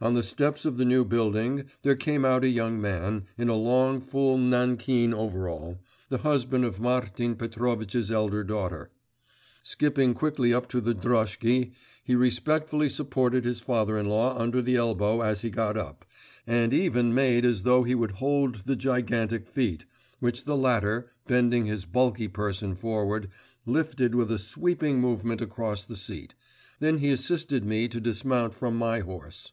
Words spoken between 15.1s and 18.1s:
as he got up, and even made as though he